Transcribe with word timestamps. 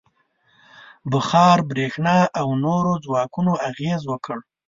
•بخار، 1.11 1.57
برېښنا 1.69 2.17
او 2.39 2.47
نورو 2.65 2.91
ځواکونو 3.05 3.51
اغېز 3.69 4.01
وکړ. 4.07 4.37